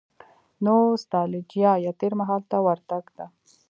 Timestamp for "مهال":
2.19-2.41